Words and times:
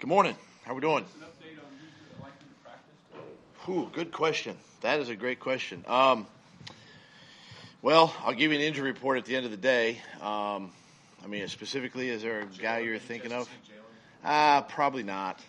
Good 0.00 0.06
morning. 0.06 0.36
How 0.62 0.70
are 0.70 0.74
we 0.76 0.80
doing? 0.80 1.04
Ooh, 3.68 3.90
good 3.92 4.12
question. 4.12 4.56
That 4.80 5.00
is 5.00 5.08
a 5.08 5.16
great 5.16 5.40
question. 5.40 5.84
Um, 5.88 6.28
well, 7.82 8.14
I'll 8.24 8.32
give 8.32 8.52
you 8.52 8.58
an 8.58 8.64
injury 8.64 8.92
report 8.92 9.18
at 9.18 9.24
the 9.24 9.34
end 9.34 9.44
of 9.44 9.50
the 9.50 9.56
day. 9.56 10.00
Um, 10.22 10.70
I 11.24 11.26
mean, 11.26 11.48
specifically, 11.48 12.10
is 12.10 12.22
there 12.22 12.42
a 12.42 12.46
guy 12.46 12.78
you're 12.78 13.00
thinking 13.00 13.32
of? 13.32 13.50
Ah, 14.24 14.58
uh, 14.58 14.62
probably 14.62 15.02
not. 15.02 15.40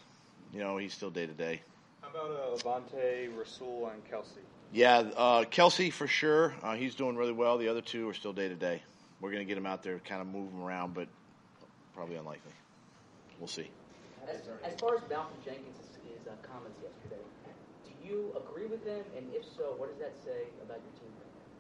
You 0.52 0.62
know, 0.62 0.78
he's 0.78 0.96
still 0.96 1.12
day 1.12 1.28
to 1.28 1.34
day. 1.34 1.62
How 2.02 2.10
about 2.10 2.32
uh, 2.32 2.58
Avonte, 2.58 3.38
Rasul, 3.38 3.92
and 3.94 4.04
Kelce? 4.12 4.40
Yeah, 4.74 4.98
uh, 5.16 5.44
Kelce 5.44 5.94
for 5.94 6.08
sure. 6.08 6.56
Uh, 6.64 6.74
he's 6.74 6.96
doing 6.96 7.16
really 7.16 7.34
well. 7.34 7.60
The 7.60 7.68
other 7.68 7.82
two 7.82 8.10
are 8.10 8.16
still 8.16 8.34
day 8.34 8.50
to 8.50 8.56
day. 8.56 8.82
We're 9.22 9.30
going 9.30 9.46
to 9.46 9.48
get 9.48 9.60
him 9.60 9.68
out 9.68 9.84
there, 9.84 10.00
kind 10.00 10.22
of 10.22 10.28
move 10.28 10.52
him 10.52 10.64
around, 10.64 10.96
but 10.96 11.08
probably 11.94 12.16
unlikely. 12.16 12.54
We'll 13.40 13.48
see. 13.48 13.70
As, 14.30 14.42
as 14.64 14.80
far 14.80 14.96
as 14.96 15.02
Malcolm 15.10 15.38
Jenkins' 15.44 15.98
his, 16.08 16.28
uh, 16.28 16.32
comments 16.46 16.80
yesterday, 16.84 17.22
do 17.86 18.08
you 18.08 18.36
agree 18.38 18.68
with 18.68 18.86
them? 18.86 19.04
And 19.18 19.26
if 19.34 19.44
so, 19.58 19.74
what 19.78 19.90
does 19.90 20.00
that 20.00 20.16
say 20.24 20.48
about 20.64 20.78
your 20.78 20.94
team? 21.00 21.10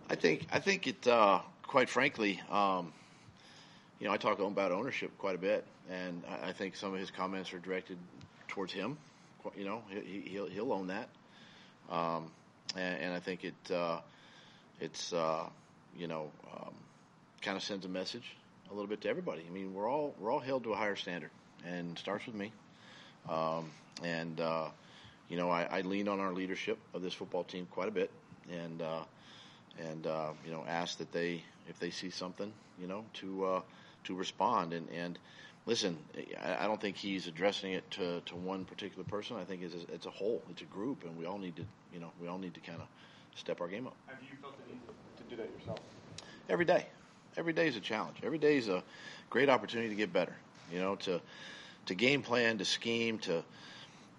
I 0.09 0.15
think 0.15 0.47
I 0.51 0.59
think 0.59 0.87
it. 0.87 1.07
Uh, 1.07 1.41
quite 1.69 1.87
frankly, 1.87 2.41
um, 2.49 2.91
you 3.99 4.07
know, 4.07 4.13
I 4.13 4.17
talk 4.17 4.39
about 4.39 4.71
ownership 4.71 5.11
quite 5.19 5.35
a 5.35 5.37
bit, 5.37 5.63
and 5.89 6.23
I, 6.27 6.49
I 6.49 6.53
think 6.53 6.75
some 6.75 6.93
of 6.93 6.99
his 6.99 7.11
comments 7.11 7.53
are 7.53 7.59
directed 7.59 7.97
towards 8.47 8.73
him. 8.73 8.97
You 9.55 9.65
know, 9.65 9.83
he, 9.89 10.23
he'll 10.25 10.47
he'll 10.47 10.73
own 10.73 10.88
that, 10.88 11.09
um, 11.89 12.31
and, 12.75 13.01
and, 13.01 13.13
I 13.13 13.19
think 13.19 13.45
it 13.45 13.71
uh, 13.71 13.99
it's 14.81 15.13
uh, 15.13 15.45
you 15.97 16.07
know 16.07 16.31
um, 16.53 16.73
kind 17.41 17.55
of 17.55 17.63
sends 17.63 17.85
a 17.85 17.89
message 17.89 18.35
a 18.69 18.73
little 18.73 18.88
bit 18.88 19.01
to 19.01 19.09
everybody. 19.09 19.43
I 19.47 19.51
mean, 19.51 19.73
we're 19.73 19.89
all 19.89 20.15
we're 20.19 20.31
all 20.31 20.39
held 20.39 20.63
to 20.63 20.73
a 20.73 20.75
higher 20.75 20.95
standard, 20.95 21.31
and 21.65 21.97
starts 21.97 22.25
with 22.25 22.35
me. 22.35 22.51
Um, 23.27 23.71
and 24.03 24.39
uh, 24.39 24.67
you 25.29 25.38
know, 25.38 25.49
I, 25.49 25.63
I, 25.63 25.81
lean 25.81 26.07
on 26.07 26.19
our 26.19 26.33
leadership 26.33 26.79
of 26.93 27.01
this 27.01 27.13
football 27.13 27.43
team 27.43 27.67
quite 27.69 27.88
a 27.88 27.91
bit, 27.91 28.09
and 28.51 28.81
uh, 28.81 29.03
and 29.89 30.07
uh, 30.07 30.29
you 30.45 30.51
know, 30.51 30.63
ask 30.67 30.97
that 30.97 31.11
they 31.11 31.43
if 31.67 31.79
they 31.79 31.89
see 31.89 32.09
something, 32.09 32.51
you 32.79 32.88
know, 32.88 33.03
to 33.16 33.45
uh, 33.45 33.61
to 34.05 34.16
respond. 34.16 34.73
And 34.73 34.89
and 34.89 35.19
listen, 35.66 35.97
I, 36.41 36.63
I 36.63 36.67
don't 36.67 36.79
think 36.79 36.95
he's 36.95 37.27
addressing 37.27 37.73
it 37.73 37.89
to, 37.91 38.21
to 38.21 38.35
one 38.35 38.66
particular 38.66 39.03
person. 39.03 39.38
I 39.38 39.44
think 39.44 39.61
it's 39.61 39.75
a, 39.75 39.94
it's 39.94 40.05
a 40.05 40.11
whole, 40.11 40.41
it's 40.49 40.61
a 40.61 40.66
group, 40.66 41.03
and 41.03 41.17
we 41.17 41.25
all 41.25 41.38
need 41.38 41.55
to 41.57 41.66
you 41.94 41.99
know 41.99 42.11
we 42.21 42.27
all 42.27 42.39
need 42.39 42.53
to 42.55 42.61
kind 42.61 42.81
of 42.81 42.88
step 43.35 43.61
our 43.61 43.67
game 43.67 43.85
up. 43.88 43.95
Have 44.07 44.17
you 44.23 44.38
felt 44.41 44.55
the 44.66 44.73
need 44.73 44.81
to 45.17 45.23
do 45.35 45.35
that 45.35 45.49
yourself? 45.59 45.79
Every 46.49 46.66
day 46.66 46.88
every 47.38 47.53
day 47.53 47.67
is 47.67 47.75
a 47.75 47.79
challenge. 47.79 48.17
Every 48.23 48.38
day 48.38 48.57
is 48.57 48.67
a 48.67 48.83
great 49.29 49.49
opportunity 49.49 49.89
to 49.89 49.95
get 49.95 50.11
better. 50.11 50.35
You 50.72 50.80
know, 50.80 50.95
to 50.98 51.22
to 51.88 51.95
game 51.95 52.22
plan, 52.22 52.58
to 52.59 52.66
scheme, 52.66 53.20
to 53.20 53.44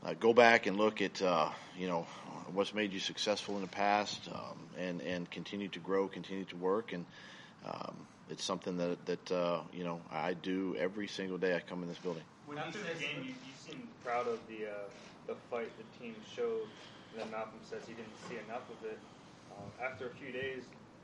uh, 0.05 0.15
go 0.19 0.33
back 0.33 0.67
and 0.67 0.77
look 0.77 1.01
at 1.03 1.21
uh, 1.23 1.51
you 1.79 1.89
know 1.89 2.07
what's 2.53 2.75
made 2.75 2.93
you 2.93 3.01
successful 3.01 3.57
in 3.57 3.63
the 3.63 3.69
past, 3.69 4.29
um, 4.33 4.59
and 4.79 5.01
and 5.03 5.31
continue 5.31 5.69
to 5.69 5.79
grow, 5.79 6.09
continue 6.09 6.45
to 6.47 6.57
work, 6.57 6.93
and 6.93 7.05
um, 7.67 7.95
it's 8.29 8.45
something 8.45 8.77
that 8.79 9.05
that 9.07 9.33
uh, 9.33 9.61
you 9.73 9.85
know 9.85 10.01
I 10.11 10.35
do 10.35 10.77
every 10.79 11.07
single 11.07 11.39
day 11.39 11.55
I 11.55 11.61
come 11.61 11.83
in 11.83 11.89
this 11.89 11.99
building. 11.99 12.25
When 12.47 12.59
after 12.59 12.79
the 12.79 12.99
game, 12.99 13.23
you, 13.23 13.31
you 13.31 13.55
seem 13.57 13.89
proud 14.05 14.27
of 14.27 14.41
the 14.49 14.67
uh, 14.67 14.73
the 15.27 15.35
fight 15.51 15.71
the 15.79 16.05
team 16.05 16.15
showed. 16.35 16.67
And 17.13 17.23
then 17.23 17.31
Malcolm 17.31 17.59
says 17.69 17.83
he 17.87 17.95
didn't 17.95 18.17
see 18.29 18.37
enough 18.47 18.63
of 18.71 18.87
it. 18.87 18.99
Uh, 19.51 19.85
after 19.85 20.07
a 20.07 20.11
few 20.11 20.33
days, 20.33 20.63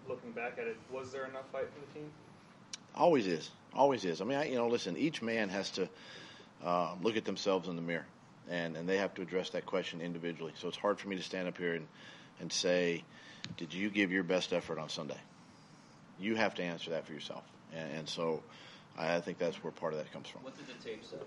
looking 0.09 0.31
back 0.33 0.53
at 0.59 0.67
it, 0.67 0.77
was 0.93 1.13
there 1.13 1.27
enough 1.27 1.49
fight 1.51 1.67
for 1.75 1.81
the 1.81 2.01
team? 2.01 2.11
Always 2.95 3.27
is. 3.27 3.51
Always 3.77 4.05
is. 4.05 4.21
I 4.21 4.25
mean, 4.25 4.39
I, 4.39 4.47
you 4.47 4.57
know, 4.57 4.69
listen, 4.69 4.97
each 4.97 5.21
man 5.23 5.49
has 5.51 5.71
to 5.73 5.89
uh, 6.65 6.95
look 7.03 7.17
at 7.17 7.25
themselves 7.25 7.69
in 7.69 7.77
the 7.77 7.83
mirror, 7.83 8.07
and, 8.49 8.77
and 8.77 8.89
they 8.89 8.97
have 8.97 9.15
to 9.15 9.23
address 9.23 9.51
that 9.51 9.67
question 9.67 10.01
individually. 10.01 10.53
So 10.59 10.69
it's 10.69 10.77
hard 10.77 10.99
for 10.99 11.09
me 11.09 11.17
to 11.17 11.23
stand 11.23 11.47
up 11.47 11.59
here 11.59 11.75
and, 11.75 11.87
and 12.41 12.51
say, 12.51 13.05
did 13.57 13.75
you 13.75 13.91
give 13.91 14.11
your 14.11 14.23
best 14.23 14.53
effort 14.53 14.79
on 14.79 14.89
Sunday? 14.89 15.19
You 16.19 16.37
have 16.37 16.55
to 16.55 16.63
answer 16.63 16.91
that 16.91 17.07
for 17.07 17.13
yourself. 17.13 17.45
And, 17.75 17.93
and 17.99 18.09
so 18.09 18.43
I 18.97 19.17
I 19.17 19.21
think 19.21 19.39
that's 19.39 19.63
where 19.63 19.73
part 19.73 19.93
of 19.93 19.99
that 19.99 20.11
comes 20.13 20.29
from. 20.29 20.43
What 20.43 20.57
did 20.57 20.67
the 20.67 20.83
tape 20.83 21.05
say? 21.05 21.19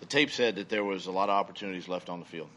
The 0.00 0.06
tape 0.06 0.30
said 0.30 0.56
that 0.56 0.68
there 0.68 0.84
was 0.84 1.06
a 1.06 1.10
lot 1.10 1.30
of 1.30 1.36
opportunities 1.36 1.88
left 1.88 2.10
on 2.10 2.20
the 2.20 2.26
field. 2.26 2.48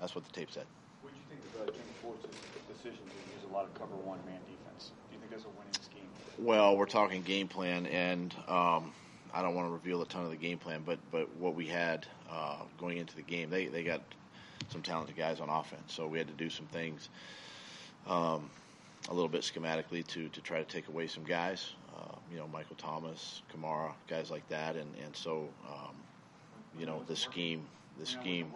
That's 0.00 0.14
what 0.14 0.24
the 0.24 0.32
tape 0.32 0.50
said. 0.50 0.64
What 1.02 1.12
do 1.12 1.18
you 1.18 1.26
think 1.30 1.40
of 1.54 1.62
uh, 1.62 1.72
Jimmy 1.72 1.94
Ford's 2.02 2.26
decision 2.66 2.98
to 2.98 3.34
use 3.34 3.48
a 3.48 3.52
lot 3.54 3.64
of 3.64 3.74
cover 3.74 3.94
one 4.02 4.18
man 4.26 4.40
defense? 4.50 4.90
Do 5.10 5.14
you 5.14 5.20
think 5.20 5.30
that's 5.30 5.44
a 5.44 5.54
winning 5.54 5.72
scheme? 5.74 5.85
Well, 6.38 6.76
we're 6.76 6.84
talking 6.84 7.22
game 7.22 7.48
plan, 7.48 7.86
and 7.86 8.34
um, 8.46 8.92
I 9.32 9.40
don't 9.40 9.54
want 9.54 9.68
to 9.68 9.72
reveal 9.72 10.02
a 10.02 10.06
ton 10.06 10.24
of 10.24 10.30
the 10.30 10.36
game 10.36 10.58
plan, 10.58 10.82
but 10.84 10.98
but 11.10 11.34
what 11.36 11.54
we 11.54 11.66
had 11.66 12.06
uh, 12.30 12.58
going 12.78 12.98
into 12.98 13.16
the 13.16 13.22
game, 13.22 13.48
they 13.48 13.66
they 13.66 13.82
got 13.82 14.02
some 14.68 14.82
talented 14.82 15.16
guys 15.16 15.40
on 15.40 15.48
offense, 15.48 15.94
so 15.94 16.06
we 16.06 16.18
had 16.18 16.26
to 16.26 16.34
do 16.34 16.50
some 16.50 16.66
things. 16.66 17.08
Um, 18.06 18.50
a 19.08 19.14
little 19.14 19.28
bit 19.28 19.42
schematically 19.42 20.06
to, 20.08 20.28
to 20.28 20.40
try 20.40 20.58
to 20.58 20.64
take 20.64 20.88
away 20.88 21.06
some 21.06 21.22
guys, 21.24 21.74
uh, 21.96 22.14
you 22.30 22.36
know, 22.36 22.48
Michael 22.48 22.76
Thomas, 22.76 23.42
Kamara, 23.54 23.92
guys 24.08 24.30
like 24.30 24.46
that, 24.48 24.76
and 24.76 24.94
and 25.04 25.16
so, 25.16 25.48
um, 25.68 25.94
you 26.78 26.84
know, 26.84 27.02
the 27.06 27.16
scheme, 27.16 27.64
the 27.98 28.04
scheme. 28.04 28.52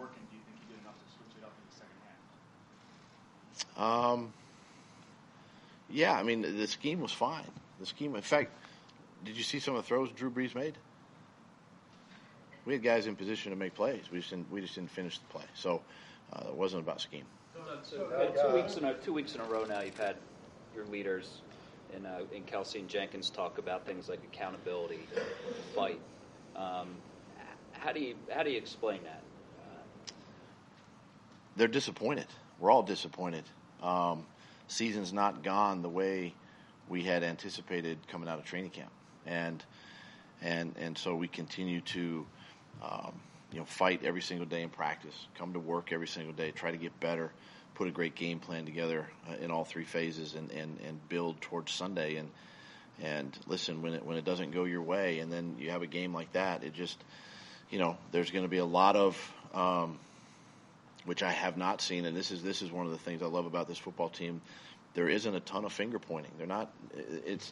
Um, 3.77 4.33
yeah, 5.89 6.13
I 6.13 6.21
mean 6.21 6.41
the 6.41 6.67
scheme 6.67 7.01
was 7.01 7.11
fine. 7.11 7.49
The 7.81 7.87
scheme, 7.87 8.15
in 8.15 8.21
fact, 8.21 8.51
did 9.25 9.35
you 9.35 9.41
see 9.41 9.59
some 9.59 9.75
of 9.75 9.81
the 9.81 9.87
throws 9.87 10.11
Drew 10.11 10.29
Brees 10.29 10.53
made? 10.53 10.77
We 12.63 12.73
had 12.73 12.83
guys 12.83 13.07
in 13.07 13.15
position 13.15 13.49
to 13.51 13.57
make 13.57 13.73
plays. 13.73 14.03
We 14.11 14.19
just 14.19 14.29
didn't, 14.29 14.51
we 14.51 14.61
just 14.61 14.75
didn't 14.75 14.91
finish 14.91 15.17
the 15.17 15.25
play. 15.25 15.45
So 15.55 15.81
uh, 16.31 16.49
it 16.49 16.53
wasn't 16.53 16.83
about 16.83 17.01
scheme. 17.01 17.25
So, 17.81 18.05
uh, 18.05 18.49
two 18.49 18.53
weeks 18.55 18.77
in 18.77 18.85
a 18.85 18.93
two 18.93 19.13
weeks 19.13 19.33
in 19.33 19.41
a 19.41 19.45
row 19.45 19.65
now, 19.65 19.81
you've 19.81 19.97
had 19.97 20.15
your 20.75 20.85
leaders 20.85 21.41
in 21.95 22.05
uh, 22.05 22.19
in 22.31 22.43
Kelce 22.43 22.75
and 22.75 22.87
Jenkins 22.87 23.31
talk 23.31 23.57
about 23.57 23.83
things 23.85 24.07
like 24.07 24.19
accountability, 24.31 24.99
fight. 25.75 25.99
Um, 26.55 26.89
how 27.73 27.91
do 27.91 27.99
you 27.99 28.15
how 28.31 28.43
do 28.43 28.51
you 28.51 28.57
explain 28.57 28.99
that? 29.03 29.23
They're 31.55 31.67
disappointed. 31.67 32.27
We're 32.59 32.71
all 32.71 32.83
disappointed. 32.83 33.43
Um, 33.81 34.25
season's 34.67 35.11
not 35.11 35.43
gone 35.43 35.81
the 35.81 35.89
way 35.89 36.35
we 36.91 37.03
had 37.03 37.23
anticipated 37.23 37.97
coming 38.09 38.27
out 38.27 38.37
of 38.37 38.43
training 38.43 38.69
camp, 38.69 38.91
and 39.25 39.63
and 40.41 40.75
and 40.77 40.97
so 40.97 41.15
we 41.15 41.27
continue 41.27 41.79
to 41.79 42.25
um, 42.83 43.13
you 43.51 43.59
know 43.59 43.65
fight 43.65 44.01
every 44.03 44.21
single 44.21 44.45
day 44.45 44.61
in 44.61 44.69
practice, 44.69 45.15
come 45.35 45.53
to 45.53 45.59
work 45.59 45.93
every 45.93 46.07
single 46.07 46.33
day, 46.33 46.51
try 46.51 46.69
to 46.69 46.77
get 46.77 46.99
better, 46.99 47.31
put 47.75 47.87
a 47.87 47.91
great 47.91 48.13
game 48.13 48.39
plan 48.39 48.65
together 48.65 49.07
uh, 49.29 49.35
in 49.41 49.51
all 49.51 49.63
three 49.63 49.85
phases, 49.85 50.35
and, 50.35 50.51
and, 50.51 50.77
and 50.85 51.09
build 51.09 51.39
towards 51.39 51.71
Sunday. 51.71 52.17
And 52.17 52.29
and 53.01 53.39
listen, 53.47 53.81
when 53.81 53.93
it 53.93 54.05
when 54.05 54.17
it 54.17 54.25
doesn't 54.25 54.51
go 54.51 54.65
your 54.65 54.81
way, 54.81 55.19
and 55.19 55.31
then 55.31 55.55
you 55.57 55.71
have 55.71 55.83
a 55.83 55.87
game 55.87 56.13
like 56.13 56.33
that, 56.33 56.65
it 56.65 56.73
just 56.73 57.01
you 57.69 57.79
know 57.79 57.97
there's 58.11 58.31
going 58.31 58.43
to 58.43 58.49
be 58.49 58.57
a 58.57 58.65
lot 58.65 58.97
of 58.97 59.33
um, 59.53 59.97
which 61.05 61.23
I 61.23 61.31
have 61.31 61.55
not 61.55 61.81
seen, 61.81 62.05
and 62.05 62.17
this 62.17 62.31
is 62.31 62.43
this 62.43 62.61
is 62.61 62.69
one 62.69 62.85
of 62.85 62.91
the 62.91 62.97
things 62.97 63.23
I 63.23 63.27
love 63.27 63.45
about 63.45 63.69
this 63.69 63.77
football 63.77 64.09
team. 64.09 64.41
There 64.93 65.07
isn't 65.07 65.33
a 65.33 65.39
ton 65.39 65.65
of 65.65 65.73
finger 65.73 65.99
pointing. 65.99 66.31
They're 66.37 66.47
not. 66.47 66.71
It's 67.25 67.51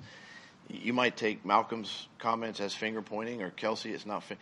you 0.70 0.94
might 0.94 1.18
take 1.18 1.46
Malcolm's 1.46 2.08
comments 2.20 2.60
as 2.60 2.74
finger 2.74 3.02
pointing, 3.02 3.42
or 3.42 3.50
Kelce. 3.50 3.94
It's 3.94 4.06
not. 4.06 4.24
Fi- 4.24 4.38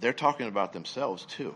they're 0.00 0.12
talking 0.12 0.46
about 0.46 0.72
themselves 0.72 1.24
too, 1.24 1.54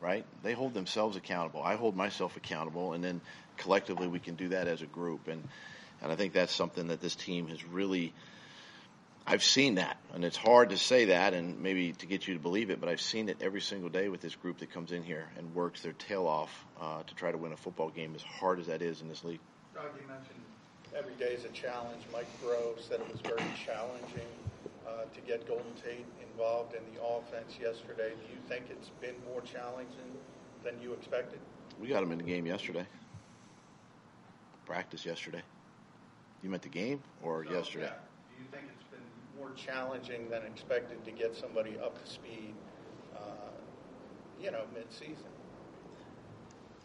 right? 0.00 0.24
They 0.42 0.52
hold 0.52 0.74
themselves 0.74 1.16
accountable. 1.16 1.62
I 1.62 1.74
hold 1.74 1.96
myself 1.96 2.36
accountable, 2.36 2.92
and 2.92 3.02
then 3.02 3.20
collectively 3.56 4.06
we 4.06 4.20
can 4.20 4.36
do 4.36 4.48
that 4.50 4.68
as 4.68 4.82
a 4.82 4.86
group. 4.86 5.28
And 5.28 5.46
and 6.02 6.10
I 6.10 6.16
think 6.16 6.32
that's 6.32 6.54
something 6.54 6.88
that 6.88 7.00
this 7.00 7.14
team 7.14 7.48
has 7.48 7.64
really 7.64 8.14
I've 9.26 9.44
seen 9.44 9.76
that, 9.76 9.98
and 10.12 10.24
it's 10.24 10.36
hard 10.36 10.70
to 10.70 10.76
say 10.76 11.06
that 11.06 11.34
and 11.34 11.60
maybe 11.60 11.92
to 11.92 12.06
get 12.06 12.26
you 12.26 12.34
to 12.34 12.40
believe 12.40 12.70
it, 12.70 12.80
but 12.80 12.88
I've 12.88 13.00
seen 13.00 13.28
it 13.28 13.38
every 13.40 13.60
single 13.60 13.88
day 13.88 14.08
with 14.08 14.20
this 14.20 14.34
group 14.34 14.58
that 14.58 14.72
comes 14.72 14.92
in 14.92 15.02
here 15.02 15.28
and 15.36 15.54
works 15.54 15.82
their 15.82 15.92
tail 15.92 16.26
off 16.26 16.50
uh, 16.80 17.02
to 17.02 17.14
try 17.14 17.30
to 17.30 17.38
win 17.38 17.52
a 17.52 17.56
football 17.56 17.90
game, 17.90 18.14
as 18.16 18.22
hard 18.22 18.58
as 18.58 18.66
that 18.66 18.82
is 18.82 19.02
in 19.02 19.08
this 19.08 19.22
league. 19.22 19.40
Doug, 19.74 19.84
you 20.00 20.08
mentioned 20.08 20.40
every 20.96 21.14
day 21.14 21.34
is 21.34 21.44
a 21.44 21.48
challenge. 21.48 22.02
Mike 22.12 22.26
Groh 22.42 22.80
said 22.88 23.00
it 23.00 23.12
was 23.12 23.20
very 23.20 23.48
challenging 23.64 24.26
uh, 24.86 25.04
to 25.14 25.20
get 25.20 25.46
Golden 25.46 25.72
Tate 25.84 26.06
involved 26.32 26.74
in 26.74 26.82
the 26.94 27.02
offense 27.04 27.56
yesterday. 27.60 28.10
Do 28.10 28.32
you 28.32 28.40
think 28.48 28.64
it's 28.70 28.90
been 29.00 29.14
more 29.28 29.42
challenging 29.42 30.10
than 30.64 30.80
you 30.82 30.92
expected? 30.94 31.38
We 31.80 31.88
got 31.88 32.02
him 32.02 32.12
in 32.12 32.18
the 32.18 32.24
game 32.24 32.46
yesterday. 32.46 32.86
Practice 34.66 35.06
yesterday. 35.06 35.42
You 36.42 36.50
meant 36.50 36.62
the 36.62 36.68
game 36.68 37.02
or 37.22 37.44
so, 37.44 37.52
yesterday? 37.52 37.84
Yeah. 37.84 38.36
Do 38.36 38.42
you 38.42 38.48
think 38.50 38.64
it's 38.74 38.89
more 39.38 39.50
challenging 39.52 40.28
than 40.30 40.42
expected 40.42 41.04
to 41.04 41.10
get 41.10 41.34
somebody 41.36 41.78
up 41.78 42.02
to 42.02 42.10
speed, 42.10 42.54
uh, 43.16 43.20
you 44.42 44.50
know, 44.50 44.62
mid-season. 44.74 45.14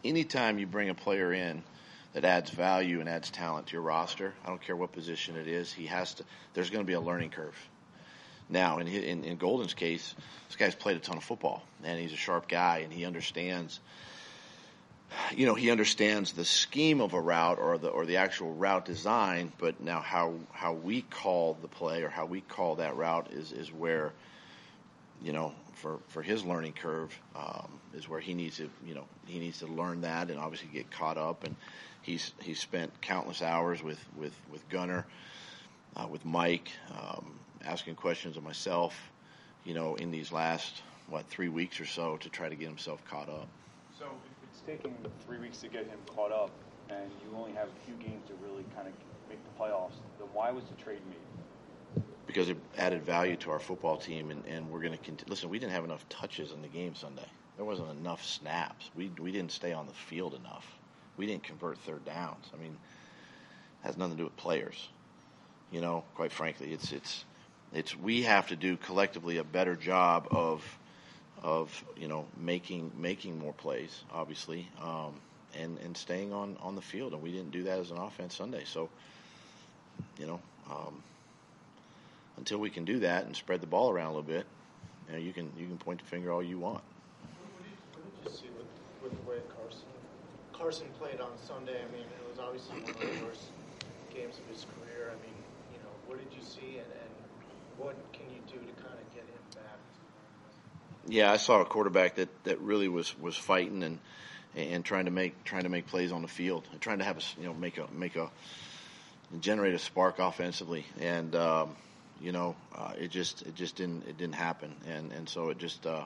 Anytime 0.04 0.58
you 0.58 0.66
bring 0.66 0.88
a 0.88 0.94
player 0.94 1.32
in 1.32 1.62
that 2.12 2.24
adds 2.24 2.50
value 2.50 3.00
and 3.00 3.08
adds 3.08 3.30
talent 3.30 3.66
to 3.68 3.72
your 3.72 3.82
roster, 3.82 4.32
I 4.44 4.48
don't 4.48 4.60
care 4.60 4.76
what 4.76 4.92
position 4.92 5.36
it 5.36 5.48
is, 5.48 5.72
he 5.72 5.86
has 5.86 6.14
to. 6.14 6.24
There's 6.54 6.70
going 6.70 6.84
to 6.84 6.86
be 6.86 6.94
a 6.94 7.00
learning 7.00 7.30
curve. 7.30 7.56
Now, 8.48 8.78
in, 8.78 8.86
in 8.86 9.24
in 9.24 9.36
Golden's 9.38 9.74
case, 9.74 10.14
this 10.46 10.56
guy's 10.56 10.74
played 10.74 10.96
a 10.96 11.00
ton 11.00 11.16
of 11.16 11.24
football, 11.24 11.64
and 11.82 11.98
he's 11.98 12.12
a 12.12 12.16
sharp 12.16 12.48
guy, 12.48 12.78
and 12.78 12.92
he 12.92 13.04
understands. 13.04 13.80
You 15.34 15.46
know, 15.46 15.54
he 15.54 15.70
understands 15.70 16.32
the 16.32 16.44
scheme 16.44 17.00
of 17.00 17.12
a 17.14 17.20
route 17.20 17.58
or 17.58 17.78
the 17.78 17.88
or 17.88 18.06
the 18.06 18.16
actual 18.16 18.52
route 18.52 18.84
design, 18.84 19.52
but 19.58 19.80
now 19.80 20.00
how 20.00 20.34
how 20.52 20.72
we 20.72 21.02
call 21.02 21.56
the 21.60 21.68
play 21.68 22.02
or 22.02 22.08
how 22.08 22.26
we 22.26 22.40
call 22.40 22.76
that 22.76 22.96
route 22.96 23.32
is 23.32 23.52
is 23.52 23.72
where, 23.72 24.12
you 25.22 25.32
know, 25.32 25.52
for 25.74 25.98
for 26.08 26.22
his 26.22 26.44
learning 26.44 26.72
curve 26.72 27.18
um, 27.36 27.68
is 27.94 28.08
where 28.08 28.20
he 28.20 28.34
needs 28.34 28.56
to 28.56 28.68
you 28.84 28.94
know 28.94 29.04
he 29.26 29.38
needs 29.38 29.60
to 29.60 29.66
learn 29.66 30.00
that 30.00 30.30
and 30.30 30.38
obviously 30.38 30.68
get 30.72 30.90
caught 30.90 31.18
up 31.18 31.44
and 31.44 31.54
he's 32.02 32.32
he's 32.40 32.60
spent 32.60 33.00
countless 33.02 33.42
hours 33.42 33.82
with 33.82 34.02
with 34.16 34.34
with 34.50 34.66
Gunter, 34.68 35.04
uh, 35.96 36.06
with 36.08 36.24
Mike, 36.24 36.70
um, 36.92 37.38
asking 37.64 37.96
questions 37.96 38.36
of 38.36 38.42
myself, 38.42 38.98
you 39.64 39.74
know, 39.74 39.96
in 39.96 40.10
these 40.10 40.32
last 40.32 40.82
what 41.08 41.26
three 41.26 41.48
weeks 41.48 41.80
or 41.80 41.86
so 41.86 42.16
to 42.18 42.28
try 42.28 42.48
to 42.48 42.54
get 42.54 42.68
himself 42.68 43.04
caught 43.08 43.28
up. 43.28 43.48
So 43.98 44.06
it's 44.56 44.66
taking 44.66 44.96
three 45.26 45.38
weeks 45.38 45.58
to 45.58 45.68
get 45.68 45.86
him 45.86 45.98
caught 46.14 46.32
up, 46.32 46.50
and 46.88 47.10
you 47.22 47.36
only 47.36 47.52
have 47.52 47.68
a 47.68 47.84
few 47.84 47.94
games 47.96 48.22
to 48.28 48.34
really 48.42 48.64
kind 48.74 48.88
of 48.88 48.94
make 49.28 49.38
the 49.44 49.62
playoffs, 49.62 50.00
then 50.18 50.28
why 50.32 50.50
was 50.50 50.64
the 50.64 50.82
trade 50.82 51.00
made? 51.08 51.16
because 52.26 52.48
it 52.48 52.56
added 52.76 53.02
value 53.02 53.36
to 53.36 53.50
our 53.50 53.58
football 53.60 53.96
team, 53.96 54.30
and, 54.30 54.44
and 54.46 54.68
we're 54.70 54.80
going 54.80 54.92
to 54.92 54.98
continue. 54.98 55.30
Listen, 55.30 55.48
we 55.48 55.58
didn't 55.58 55.72
have 55.72 55.84
enough 55.84 56.06
touches 56.08 56.52
in 56.52 56.60
the 56.60 56.68
game 56.68 56.94
Sunday. 56.94 57.26
There 57.56 57.64
wasn't 57.64 57.90
enough 57.90 58.22
snaps. 58.24 58.90
We 58.94 59.10
we 59.18 59.32
didn't 59.32 59.52
stay 59.52 59.72
on 59.72 59.86
the 59.86 59.92
field 59.92 60.34
enough. 60.34 60.66
We 61.16 61.26
didn't 61.26 61.44
convert 61.44 61.78
third 61.78 62.04
downs. 62.04 62.44
I 62.52 62.60
mean, 62.60 62.76
has 63.82 63.96
nothing 63.96 64.14
to 64.14 64.18
do 64.18 64.24
with 64.24 64.36
players. 64.36 64.88
You 65.70 65.80
know, 65.80 66.04
quite 66.14 66.32
frankly, 66.32 66.72
it's 66.72 66.92
it's 66.92 67.24
it's 67.72 67.96
we 67.96 68.22
have 68.22 68.48
to 68.48 68.56
do 68.56 68.76
collectively 68.76 69.38
a 69.38 69.44
better 69.44 69.76
job 69.76 70.28
of 70.30 70.62
of 71.46 71.84
you 71.96 72.08
know 72.08 72.26
making 72.36 72.90
making 72.98 73.38
more 73.38 73.54
plays, 73.54 74.02
obviously, 74.12 74.68
um, 74.82 75.14
and 75.58 75.78
and 75.78 75.96
staying 75.96 76.34
on 76.34 76.58
on 76.60 76.74
the 76.74 76.82
field. 76.82 77.14
And 77.14 77.22
we 77.22 77.30
didn't 77.32 77.52
do 77.52 77.62
that 77.62 77.78
as 77.78 77.90
an 77.90 77.98
offense 77.98 78.34
Sunday. 78.34 78.64
So, 78.66 78.90
you 80.18 80.26
know. 80.26 80.40
Um, 80.68 81.00
until 82.36 82.58
we 82.58 82.70
can 82.70 82.84
do 82.84 83.00
that 83.00 83.24
and 83.24 83.34
spread 83.34 83.60
the 83.60 83.66
ball 83.66 83.90
around 83.90 84.12
a 84.12 84.14
little 84.16 84.22
bit, 84.22 84.46
you 85.06 85.12
know, 85.12 85.18
you 85.18 85.32
can 85.32 85.50
you 85.58 85.66
can 85.66 85.78
point 85.78 86.00
the 86.00 86.06
finger 86.06 86.32
all 86.32 86.42
you 86.42 86.58
want. 86.58 86.82
What 87.94 88.04
did, 88.24 88.32
you 88.32 88.36
see 88.36 88.50
with, 88.56 88.66
with 89.02 89.12
the 89.16 89.30
way 89.30 89.38
Carson 89.56 89.88
Carson 90.52 90.86
played 90.98 91.20
on 91.20 91.30
Sunday? 91.38 91.80
I 91.80 91.88
mean, 91.92 92.04
it 92.04 92.24
was 92.28 92.38
obviously 92.38 92.80
one 92.80 92.90
of 92.90 93.20
the 93.20 93.24
worst 93.24 93.48
games 94.12 94.36
of 94.38 94.46
his 94.52 94.66
career. 94.76 95.12
I 95.12 95.16
mean, 95.24 95.36
you 95.72 95.80
know, 95.80 95.92
what 96.06 96.18
did 96.18 96.32
you 96.36 96.44
see, 96.44 96.78
and, 96.78 96.90
and 96.92 97.12
what 97.78 97.96
can 98.12 98.26
you 98.28 98.40
do 98.46 98.58
to 98.58 98.74
kind 98.82 98.96
of 98.98 99.06
get 99.14 99.24
him 99.24 99.44
back? 99.54 99.80
Yeah, 101.08 101.30
I 101.32 101.36
saw 101.36 101.60
a 101.60 101.64
quarterback 101.64 102.16
that, 102.16 102.28
that 102.44 102.60
really 102.60 102.88
was, 102.88 103.18
was 103.18 103.36
fighting 103.36 103.82
and 103.82 103.98
and 104.54 104.82
trying 104.86 105.04
to 105.04 105.10
make 105.10 105.44
trying 105.44 105.64
to 105.64 105.68
make 105.68 105.86
plays 105.86 106.12
on 106.12 106.22
the 106.22 106.28
field 106.28 106.66
and 106.72 106.80
trying 106.80 106.98
to 106.98 107.04
have 107.04 107.18
a 107.18 107.40
you 107.40 107.46
know 107.46 107.52
make 107.52 107.76
a 107.76 107.86
make 107.92 108.16
a 108.16 108.30
generate 109.38 109.74
a 109.74 109.78
spark 109.78 110.18
offensively 110.18 110.86
and. 110.98 111.34
Um, 111.34 111.76
you 112.20 112.32
know, 112.32 112.56
uh, 112.74 112.92
it 112.98 113.10
just 113.10 113.42
it 113.42 113.54
just 113.54 113.76
didn't 113.76 114.06
it 114.08 114.16
didn't 114.16 114.34
happen, 114.34 114.74
and 114.86 115.12
and 115.12 115.28
so 115.28 115.50
it 115.50 115.58
just 115.58 115.86
uh, 115.86 116.04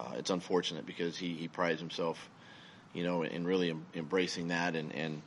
uh, 0.00 0.12
it's 0.16 0.30
unfortunate 0.30 0.86
because 0.86 1.16
he 1.16 1.34
he 1.34 1.48
prides 1.48 1.80
himself, 1.80 2.30
you 2.92 3.04
know, 3.04 3.22
in 3.22 3.46
really 3.46 3.70
em- 3.70 3.86
embracing 3.94 4.48
that 4.48 4.74
and 4.74 4.94
and 4.94 5.22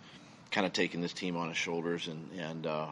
kind 0.52 0.66
of 0.66 0.74
taking 0.74 1.02
this 1.02 1.14
team 1.14 1.38
on 1.38 1.50
his 1.50 1.58
shoulders 1.58 2.08
and 2.08 2.30
and 2.40 2.66
uh, 2.66 2.88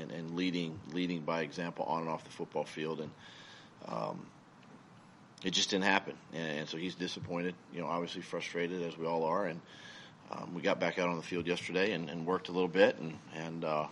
and 0.00 0.10
and 0.10 0.36
leading 0.36 0.78
leading 0.92 1.20
by 1.20 1.42
example 1.42 1.84
on 1.84 2.00
and 2.00 2.08
off 2.08 2.24
the 2.24 2.30
football 2.30 2.64
field, 2.64 3.00
and 3.00 3.10
um, 3.86 4.26
it 5.44 5.50
just 5.50 5.70
didn't 5.70 5.84
happen, 5.84 6.14
and, 6.32 6.60
and 6.60 6.68
so 6.68 6.76
he's 6.76 6.94
disappointed, 6.94 7.54
you 7.72 7.80
know, 7.80 7.86
obviously 7.86 8.22
frustrated 8.22 8.82
as 8.82 8.96
we 8.98 9.06
all 9.06 9.24
are, 9.24 9.46
and. 9.46 9.60
Um, 10.28 10.54
we 10.54 10.60
got 10.60 10.80
back 10.80 10.98
out 10.98 11.08
on 11.08 11.16
the 11.16 11.22
field 11.22 11.46
yesterday 11.46 11.92
and, 11.92 12.10
and 12.10 12.26
worked 12.26 12.48
a 12.48 12.52
little 12.52 12.66
bit, 12.68 12.98
and, 12.98 13.16
and 13.36 13.64
uh, 13.64 13.86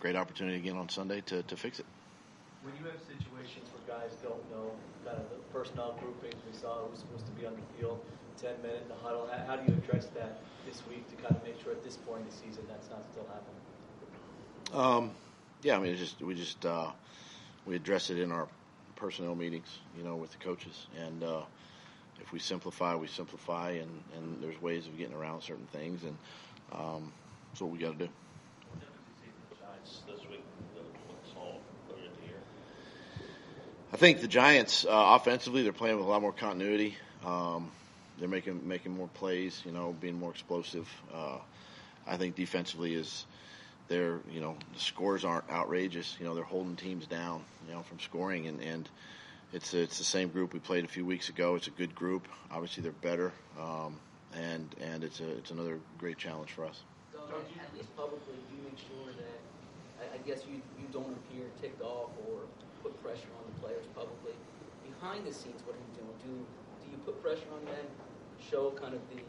great 0.00 0.16
opportunity 0.16 0.56
again 0.56 0.76
on 0.76 0.88
Sunday 0.88 1.20
to, 1.26 1.42
to 1.44 1.56
fix 1.56 1.78
it. 1.78 1.86
When 2.62 2.74
you 2.76 2.90
have 2.90 3.00
situations 3.00 3.70
where 3.72 3.98
guys 3.98 4.16
don't 4.22 4.42
know 4.50 4.72
kind 5.04 5.16
of 5.16 5.30
the 5.30 5.36
personnel 5.52 5.96
groupings, 6.00 6.40
we 6.50 6.56
saw 6.58 6.86
who's 6.88 6.98
supposed 6.98 7.24
to 7.26 7.32
be 7.32 7.46
on 7.46 7.54
the 7.54 7.78
field, 7.78 8.00
10 8.40 8.62
minute 8.62 8.82
in 8.82 8.88
the 8.88 9.00
huddle, 9.02 9.28
how, 9.30 9.38
how 9.46 9.56
do 9.56 9.70
you 9.70 9.78
address 9.78 10.06
that 10.16 10.40
this 10.66 10.82
week 10.88 11.08
to 11.10 11.16
kind 11.22 11.36
of 11.36 11.44
make 11.44 11.60
sure 11.62 11.72
at 11.72 11.84
this 11.84 11.96
point 11.96 12.20
in 12.22 12.26
the 12.26 12.32
season 12.32 12.64
that's 12.68 12.88
not 12.90 13.04
still 13.12 13.26
happening? 13.28 13.60
Um, 14.72 15.10
yeah, 15.62 15.76
I 15.76 15.78
mean, 15.78 15.92
it's 15.92 16.00
just 16.00 16.20
we 16.20 16.34
just 16.34 16.64
uh, 16.64 16.90
we 17.66 17.76
address 17.76 18.10
it 18.10 18.18
in 18.18 18.32
our 18.32 18.48
personnel 19.00 19.34
meetings, 19.34 19.78
you 19.96 20.04
know, 20.04 20.16
with 20.16 20.30
the 20.30 20.38
coaches, 20.38 20.86
and 20.98 21.24
uh, 21.24 21.42
if 22.20 22.32
we 22.32 22.38
simplify, 22.38 22.94
we 22.94 23.06
simplify, 23.06 23.70
and, 23.70 23.90
and 24.16 24.42
there's 24.42 24.60
ways 24.60 24.86
of 24.86 24.96
getting 24.98 25.14
around 25.14 25.42
certain 25.42 25.66
things, 25.72 26.02
and 26.04 26.16
um, 26.72 27.10
that's 27.50 27.62
what 27.62 27.70
we 27.70 27.78
got 27.78 27.98
to 27.98 28.06
do. 28.06 28.12
I 33.92 33.96
think 33.96 34.20
the 34.20 34.28
Giants 34.28 34.84
uh, 34.84 34.88
offensively 34.90 35.62
they're 35.62 35.72
playing 35.72 35.96
with 35.96 36.06
a 36.06 36.08
lot 36.08 36.22
more 36.22 36.32
continuity. 36.32 36.96
Um, 37.24 37.72
they're 38.18 38.28
making 38.28 38.68
making 38.68 38.94
more 38.94 39.08
plays, 39.14 39.60
you 39.64 39.72
know, 39.72 39.96
being 40.00 40.18
more 40.18 40.30
explosive. 40.30 40.88
Uh, 41.12 41.38
I 42.06 42.16
think 42.16 42.36
defensively 42.36 42.94
is 42.94 43.26
they're 43.90 44.20
you 44.30 44.40
know 44.40 44.56
the 44.72 44.80
scores 44.80 45.26
aren't 45.26 45.50
outrageous. 45.50 46.16
You 46.18 46.24
know 46.24 46.34
they're 46.34 46.44
holding 46.44 46.76
teams 46.76 47.06
down, 47.06 47.44
you 47.66 47.74
know, 47.74 47.82
from 47.82 47.98
scoring, 48.00 48.46
and 48.46 48.62
and 48.62 48.88
it's 49.52 49.74
it's 49.74 49.98
the 49.98 50.04
same 50.04 50.28
group 50.30 50.54
we 50.54 50.60
played 50.60 50.84
a 50.84 50.88
few 50.88 51.04
weeks 51.04 51.28
ago. 51.28 51.56
It's 51.56 51.66
a 51.66 51.72
good 51.72 51.94
group. 51.94 52.26
Obviously 52.50 52.82
they're 52.82 52.92
better, 52.92 53.32
um, 53.60 53.98
and 54.32 54.74
and 54.80 55.04
it's 55.04 55.20
a 55.20 55.28
it's 55.36 55.50
another 55.50 55.78
great 55.98 56.16
challenge 56.16 56.52
for 56.52 56.64
us. 56.64 56.80
So, 57.12 57.18
at 57.18 57.76
least 57.76 57.94
publicly, 57.96 58.38
do 58.48 58.56
you 58.56 58.62
make 58.62 58.78
sure 58.78 59.12
that 59.12 59.40
I, 60.00 60.14
I 60.14 60.18
guess 60.26 60.46
you 60.48 60.62
you 60.78 60.86
don't 60.92 61.12
appear 61.26 61.44
ticked 61.60 61.82
off 61.82 62.10
or 62.30 62.46
put 62.82 62.96
pressure 63.02 63.28
on 63.36 63.44
the 63.52 63.60
players 63.60 63.84
publicly. 63.94 64.32
Behind 64.86 65.26
the 65.26 65.32
scenes, 65.32 65.60
what 65.66 65.74
are 65.74 65.82
you 65.82 65.92
doing? 65.98 66.16
Do 66.22 66.32
do 66.32 66.86
you 66.90 66.98
put 67.04 67.20
pressure 67.22 67.50
on 67.58 67.64
them? 67.66 67.86
Show 68.38 68.70
kind 68.70 68.94
of 68.94 69.00
the 69.10 69.20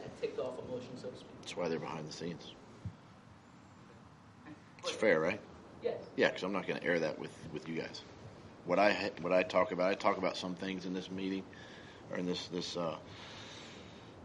that 0.00 0.10
ticked 0.20 0.40
off 0.40 0.58
emotion, 0.66 0.90
so 0.96 1.08
to 1.08 1.16
speak. 1.16 1.38
That's 1.42 1.56
why 1.56 1.68
they're 1.68 1.78
behind 1.78 2.08
the 2.08 2.12
scenes. 2.12 2.57
It's 4.88 4.96
fair, 4.96 5.20
right? 5.20 5.40
Yes. 5.82 5.94
Yeah, 6.16 6.28
because 6.28 6.42
I'm 6.42 6.52
not 6.52 6.66
going 6.66 6.80
to 6.80 6.86
air 6.86 6.98
that 7.00 7.18
with, 7.18 7.30
with 7.52 7.68
you 7.68 7.74
guys. 7.74 8.00
What 8.64 8.78
I 8.78 9.12
what 9.20 9.32
I 9.32 9.42
talk 9.42 9.72
about, 9.72 9.90
I 9.90 9.94
talk 9.94 10.18
about 10.18 10.36
some 10.36 10.54
things 10.54 10.84
in 10.84 10.92
this 10.92 11.10
meeting, 11.10 11.44
or 12.10 12.18
in 12.18 12.26
this 12.26 12.48
this 12.48 12.76
uh, 12.76 12.96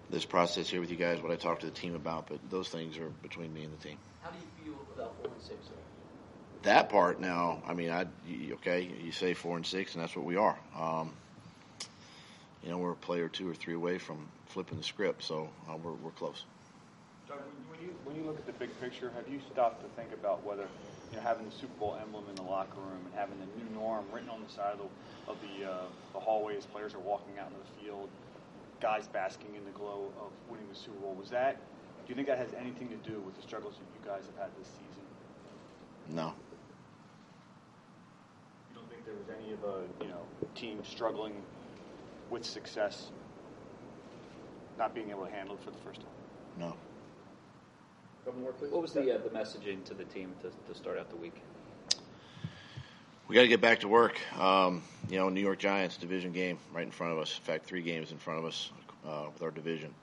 this 0.09 0.25
process 0.25 0.69
here 0.69 0.81
with 0.81 0.91
you 0.91 0.97
guys. 0.97 1.21
What 1.21 1.31
I 1.31 1.35
talk 1.35 1.59
to 1.61 1.65
the 1.65 1.71
team 1.71 1.95
about, 1.95 2.27
but 2.27 2.39
those 2.49 2.69
things 2.69 2.97
are 2.97 3.09
between 3.21 3.53
me 3.53 3.63
and 3.63 3.71
the 3.71 3.81
team. 3.81 3.97
How 4.21 4.31
do 4.31 4.37
you 4.37 4.65
feel 4.65 4.79
about 4.95 5.15
four 5.17 5.31
and 5.31 5.41
six? 5.41 5.65
Sir? 5.65 5.73
that 6.63 6.89
part 6.89 7.19
now, 7.19 7.61
I 7.67 7.73
mean, 7.73 7.89
I 7.89 8.05
okay, 8.53 8.89
you 9.03 9.11
say 9.11 9.33
four 9.33 9.57
and 9.57 9.65
six, 9.65 9.93
and 9.93 10.03
that's 10.03 10.15
what 10.15 10.25
we 10.25 10.37
are. 10.37 10.57
Um, 10.77 11.11
you 12.63 12.69
know, 12.69 12.77
we're 12.77 12.91
a 12.91 12.95
player 12.95 13.27
two 13.27 13.49
or 13.49 13.53
three 13.53 13.73
away 13.73 13.97
from 13.97 14.27
flipping 14.47 14.77
the 14.77 14.83
script, 14.83 15.23
so 15.23 15.49
uh, 15.69 15.75
we're 15.75 15.91
we're 15.91 16.11
close. 16.11 16.43
When 17.33 17.81
you 17.81 17.95
when 18.05 18.15
you 18.15 18.23
look 18.23 18.37
at 18.37 18.45
the 18.45 18.53
big 18.53 18.69
picture, 18.79 19.11
have 19.15 19.27
you 19.27 19.39
stopped 19.51 19.81
to 19.81 19.89
think 19.97 20.13
about 20.13 20.45
whether 20.45 20.67
you 21.09 21.17
know 21.17 21.23
having 21.23 21.45
the 21.45 21.55
Super 21.55 21.73
Bowl 21.79 21.97
emblem 21.99 22.25
in 22.29 22.35
the 22.35 22.43
locker 22.43 22.79
room 22.79 23.01
and 23.05 23.13
having 23.15 23.39
the 23.39 23.49
new 23.57 23.69
norm 23.73 24.05
written 24.13 24.29
on 24.29 24.43
the 24.45 24.51
side 24.51 24.73
of 24.73 24.79
the 24.79 25.31
of 25.31 25.37
the 25.41 25.69
uh, 25.69 25.85
the 26.13 26.19
hallway 26.19 26.57
as 26.57 26.65
players 26.65 26.93
are 26.93 26.99
walking 26.99 27.39
out 27.39 27.47
into 27.49 27.59
the 27.59 27.81
field, 27.81 28.09
guys 28.81 29.07
basking 29.07 29.55
in 29.55 29.65
the 29.65 29.71
glow 29.71 30.11
of 30.19 30.31
winning 30.49 30.67
the 30.69 30.75
Super 30.75 30.99
Bowl? 30.99 31.15
Was 31.15 31.29
that? 31.31 31.57
Do 32.05 32.09
you 32.09 32.15
think 32.15 32.27
that 32.27 32.37
has 32.37 32.53
anything 32.59 32.89
to 32.89 32.97
do 33.09 33.19
with 33.21 33.35
the 33.35 33.41
struggles 33.41 33.75
that 33.79 33.87
you 33.95 34.01
guys 34.05 34.25
have 34.27 34.37
had 34.37 34.51
this 34.59 34.67
season? 34.67 35.03
No. 36.09 36.33
You 38.69 38.75
don't 38.75 38.89
think 38.89 39.05
there 39.05 39.15
was 39.15 39.29
any 39.41 39.53
of 39.53 39.63
a 39.63 40.03
you 40.03 40.09
know 40.09 40.21
team 40.53 40.83
struggling 40.83 41.33
with 42.29 42.45
success, 42.45 43.09
not 44.77 44.93
being 44.93 45.09
able 45.09 45.25
to 45.25 45.31
handle 45.31 45.55
it 45.55 45.63
for 45.63 45.71
the 45.71 45.79
first 45.79 46.01
time? 46.01 46.09
No. 46.59 46.75
What 48.25 48.81
was 48.81 48.93
the 48.93 49.15
uh, 49.15 49.17
the 49.17 49.29
messaging 49.29 49.83
to 49.85 49.93
the 49.93 50.05
team 50.05 50.33
to, 50.41 50.49
to 50.71 50.77
start 50.77 50.97
out 50.97 51.09
the 51.09 51.17
week? 51.17 51.35
We 53.27 53.35
got 53.35 53.41
to 53.41 53.47
get 53.47 53.61
back 53.61 53.81
to 53.81 53.87
work. 53.87 54.19
Um, 54.39 54.81
you 55.09 55.17
know, 55.17 55.29
New 55.29 55.41
York 55.41 55.59
Giants 55.59 55.97
division 55.97 56.31
game 56.31 56.57
right 56.73 56.85
in 56.85 56.91
front 56.91 57.13
of 57.13 57.19
us. 57.19 57.37
In 57.37 57.43
fact, 57.43 57.65
three 57.65 57.81
games 57.81 58.11
in 58.11 58.17
front 58.17 58.39
of 58.39 58.45
us 58.45 58.71
uh, 59.05 59.25
with 59.33 59.41
our 59.41 59.51
division. 59.51 59.93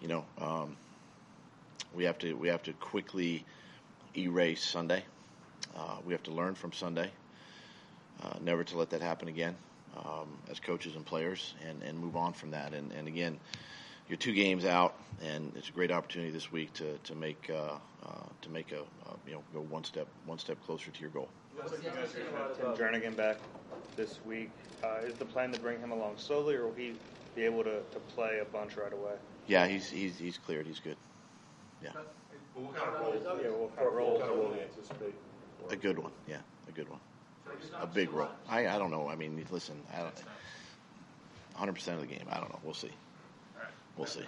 You 0.00 0.08
know, 0.08 0.24
um, 0.38 0.76
we 1.94 2.04
have 2.04 2.18
to 2.18 2.34
we 2.34 2.48
have 2.48 2.62
to 2.64 2.72
quickly 2.74 3.44
erase 4.16 4.62
Sunday. 4.62 5.02
Uh, 5.76 5.96
we 6.04 6.12
have 6.12 6.22
to 6.24 6.32
learn 6.32 6.54
from 6.54 6.72
Sunday. 6.72 7.10
Uh, 8.22 8.34
never 8.40 8.62
to 8.62 8.78
let 8.78 8.90
that 8.90 9.00
happen 9.00 9.26
again 9.26 9.56
um, 9.96 10.28
as 10.48 10.60
coaches 10.60 10.94
and 10.94 11.04
players, 11.04 11.54
and, 11.68 11.82
and 11.82 11.98
move 11.98 12.16
on 12.16 12.32
from 12.32 12.52
that. 12.52 12.72
And, 12.72 12.92
and 12.92 13.08
again, 13.08 13.38
you're 14.08 14.18
two 14.18 14.32
games 14.32 14.64
out, 14.64 14.94
and 15.22 15.52
it's 15.56 15.68
a 15.68 15.72
great 15.72 15.90
opportunity 15.90 16.30
this 16.30 16.50
week 16.52 16.72
to 16.74 16.98
to 17.04 17.14
make 17.14 17.50
uh, 17.50 17.78
uh, 18.04 18.08
to 18.42 18.50
make 18.50 18.72
a 18.72 18.80
uh, 18.80 19.14
you 19.26 19.32
know 19.34 19.42
go 19.54 19.60
one 19.60 19.84
step 19.84 20.06
one 20.26 20.38
step 20.38 20.58
closer 20.66 20.90
to 20.90 21.00
your 21.00 21.10
goal. 21.10 21.28
What's 21.56 21.72
the 21.72 21.86
expectation? 21.86 22.26
Tim 22.56 22.72
Jernigan 22.74 23.16
back 23.16 23.36
this 23.96 24.18
week. 24.26 24.50
Uh, 24.82 25.06
is 25.06 25.14
the 25.16 25.24
plan 25.24 25.52
to 25.52 25.60
bring 25.60 25.78
him 25.78 25.92
along 25.92 26.14
slowly, 26.16 26.56
or 26.56 26.66
will 26.66 26.74
he 26.74 26.94
be 27.36 27.42
able 27.42 27.62
to, 27.62 27.80
to 27.80 28.00
play 28.14 28.40
a 28.40 28.44
bunch 28.44 28.76
right 28.76 28.92
away? 28.92 29.14
Yeah, 29.46 29.66
he's 29.66 29.88
he's 29.88 30.18
he's 30.18 30.38
cleared. 30.38 30.66
He's 30.66 30.80
good. 30.80 30.96
Yeah, 31.82 31.90
Well, 32.54 32.64
what 32.66 32.76
kind 32.76 32.94
of 32.94 33.00
role? 33.00 33.40
Yeah, 33.42 33.50
what 33.50 33.76
kind 33.76 33.88
of 33.88 33.94
role? 33.94 34.18
Kind 34.18 34.30
of 34.30 34.38
role 34.38 34.52
do 34.52 34.60
anticipate? 34.60 35.14
a 35.70 35.76
good 35.76 35.98
one. 35.98 36.12
Yeah, 36.28 36.38
a 36.68 36.72
good 36.72 36.88
one. 36.88 37.00
A 37.80 37.86
big 37.86 38.12
role. 38.12 38.28
I 38.48 38.68
I 38.68 38.78
don't 38.78 38.90
know. 38.90 39.08
I 39.08 39.16
mean, 39.16 39.44
listen, 39.50 39.82
I 39.92 40.00
don't. 40.00 40.14
100% 41.58 41.94
of 41.94 42.00
the 42.00 42.06
game. 42.06 42.24
I 42.30 42.38
don't 42.38 42.48
know. 42.48 42.58
We'll 42.64 42.74
see. 42.74 42.90
We'll 43.96 44.06
see. 44.06 44.24